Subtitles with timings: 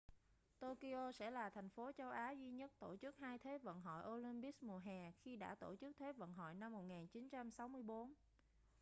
[0.59, 4.03] tokyo sẽ là thành phố châu á duy nhất tổ chức hai thế vận hội
[4.13, 8.13] olympics mùa hè khi đã tổ chức thế vận hội năm 1964